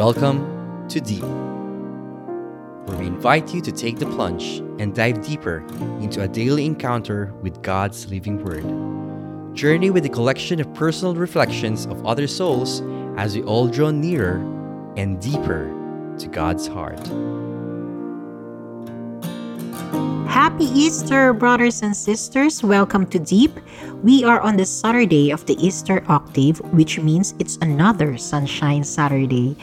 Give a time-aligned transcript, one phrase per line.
[0.00, 1.20] Welcome to Deep,
[2.86, 5.58] where we invite you to take the plunge and dive deeper
[6.00, 8.64] into a daily encounter with God's living Word.
[9.54, 12.80] Journey with a collection of personal reflections of other souls
[13.18, 14.38] as we all draw nearer
[14.96, 15.68] and deeper
[16.16, 17.06] to God's heart.
[20.26, 22.62] Happy Easter, brothers and sisters.
[22.62, 23.52] Welcome to Deep.
[24.02, 29.58] We are on the Saturday of the Easter octave, which means it's another Sunshine Saturday.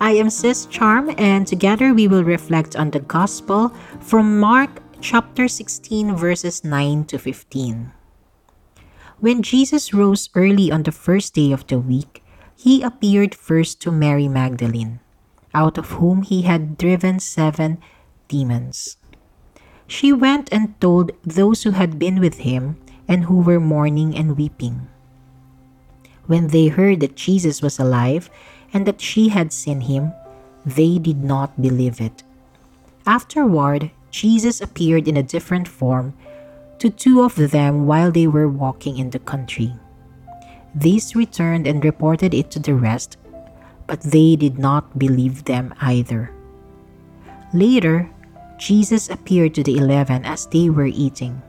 [0.00, 4.70] I am Sis Charm, and together we will reflect on the Gospel from Mark
[5.00, 7.90] chapter 16, verses 9 to 15.
[9.18, 12.22] When Jesus rose early on the first day of the week,
[12.54, 15.00] he appeared first to Mary Magdalene,
[15.52, 17.82] out of whom he had driven seven
[18.28, 18.98] demons.
[19.88, 22.78] She went and told those who had been with him
[23.08, 24.86] and who were mourning and weeping.
[26.28, 28.30] When they heard that Jesus was alive,
[28.72, 30.12] and that she had seen him,
[30.64, 32.22] they did not believe it.
[33.06, 36.12] Afterward, Jesus appeared in a different form
[36.78, 39.72] to two of them while they were walking in the country.
[40.74, 43.16] These returned and reported it to the rest,
[43.86, 46.30] but they did not believe them either.
[47.54, 48.10] Later,
[48.58, 51.40] Jesus appeared to the eleven as they were eating.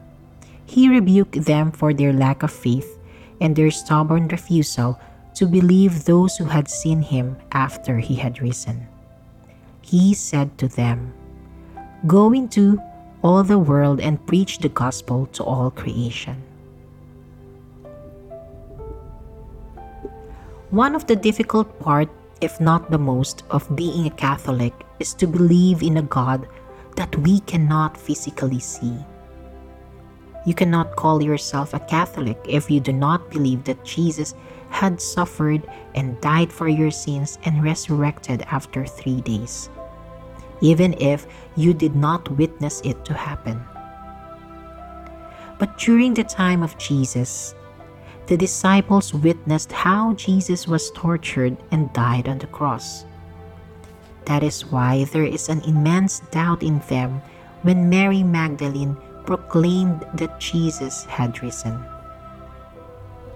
[0.66, 2.98] He rebuked them for their lack of faith
[3.42, 5.00] and their stubborn refusal
[5.36, 8.88] to believe those who had seen him after he had risen.
[9.82, 11.14] He said to them,
[12.08, 12.82] Go into
[13.22, 16.42] all the world and preach the gospel to all creation.
[20.72, 22.10] One of the difficult part,
[22.42, 26.48] if not the most, of being a Catholic is to believe in a God
[26.95, 28.94] that we cannot physically see.
[30.45, 34.34] You cannot call yourself a Catholic if you do not believe that Jesus
[34.70, 39.70] had suffered and died for your sins and resurrected after three days,
[40.62, 43.61] even if you did not witness it to happen.
[45.58, 47.54] But during the time of Jesus,
[48.27, 53.04] the disciples witnessed how Jesus was tortured and died on the cross.
[54.26, 57.21] That is why there is an immense doubt in them
[57.64, 58.95] when Mary Magdalene
[59.30, 61.78] proclaimed that Jesus had risen.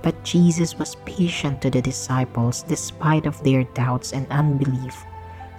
[0.02, 4.98] But Jesus was patient to the disciples despite of their doubts and unbelief,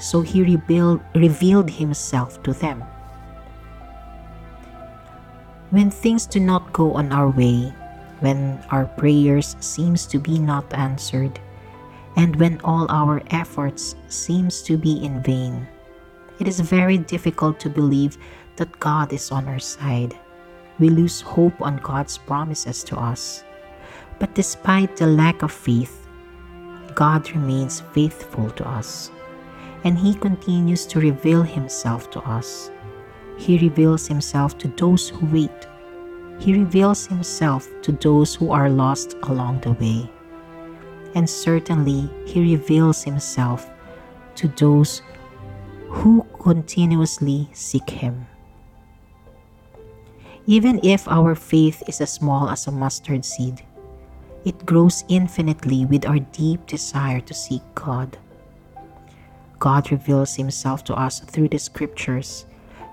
[0.03, 2.83] so he revealed, revealed himself to them.
[5.71, 7.71] When things do not go on our way,
[8.19, 11.39] when our prayers seems to be not answered,
[12.19, 15.69] and when all our efforts seems to be in vain,
[16.41, 18.19] it is very difficult to believe
[18.57, 20.19] that God is on our side.
[20.79, 23.45] We lose hope on God's promises to us.
[24.19, 26.07] But despite the lack of faith,
[26.95, 29.11] God remains faithful to us,
[29.85, 32.71] and He continues to reveal Himself to us.
[33.37, 35.67] He reveals Himself to those who wait.
[36.39, 40.11] He reveals Himself to those who are lost along the way.
[41.15, 43.69] And certainly, He reveals Himself
[44.37, 45.03] to those
[45.89, 48.27] who continuously seek Him.
[50.47, 53.65] Even if our faith is as small as a mustard seed,
[54.45, 58.19] it grows infinitely with our deep desire to seek God.
[59.59, 62.45] God reveals Himself to us through the Scriptures.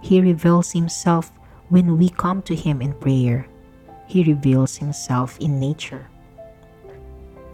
[0.01, 1.31] He reveals Himself
[1.67, 3.45] when we come to Him in prayer.
[4.07, 6.07] He reveals Himself in nature.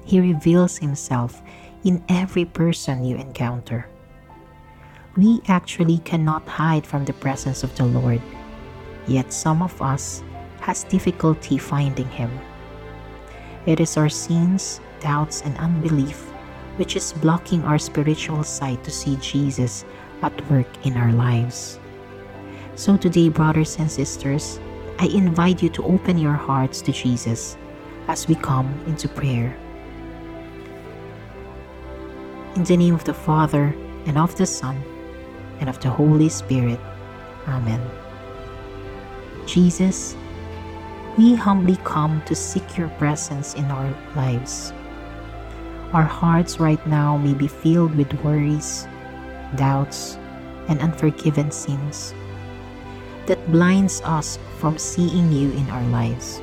[0.06, 1.42] He reveals Himself
[1.84, 3.90] in every person you encounter.
[5.16, 8.22] We actually cannot hide from the presence of the Lord,
[9.08, 10.24] yet some of us
[10.62, 12.32] has difficulty finding Him.
[13.66, 16.28] It is our sins, doubts, and unbelief
[16.78, 19.84] which is blocking our spiritual sight to see Jesus
[20.22, 21.80] at work in our lives.
[22.76, 24.60] So today, brothers and sisters,
[25.00, 27.58] I invite you to open your hearts to Jesus
[28.08, 29.58] as we come into prayer.
[32.56, 34.82] In the name of the Father, and of the Son,
[35.60, 36.80] and of the Holy Spirit.
[37.48, 37.82] Amen.
[39.48, 40.16] Jesus,
[41.18, 44.74] we humbly come to seek your presence in our lives.
[45.94, 48.88] Our hearts right now may be filled with worries,
[49.56, 50.20] doubts,
[50.68, 52.14] and unforgiven sins
[53.26, 56.42] that blinds us from seeing you in our lives.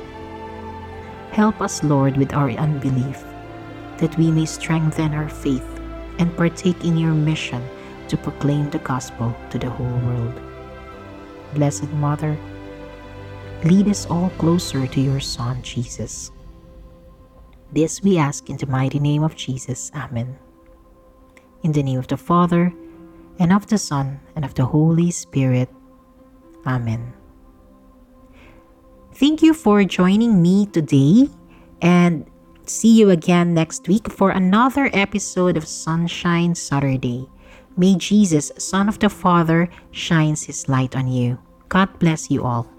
[1.31, 3.23] Help us, Lord, with our unbelief,
[3.97, 5.65] that we may strengthen our faith
[6.17, 7.61] and partake in your mission
[8.07, 10.41] to proclaim the gospel to the whole world.
[11.53, 12.37] Blessed Mother,
[13.63, 16.31] lead us all closer to your Son, Jesus.
[17.71, 19.91] This we ask in the mighty name of Jesus.
[19.95, 20.37] Amen.
[21.63, 22.73] In the name of the Father,
[23.39, 25.69] and of the Son, and of the Holy Spirit.
[26.65, 27.13] Amen.
[29.13, 31.29] Thank you for joining me today,
[31.81, 32.25] and
[32.65, 37.29] see you again next week for another episode of Sunshine Saturday.
[37.77, 41.37] May Jesus, Son of the Father, shines his light on you.
[41.67, 42.74] God bless you all.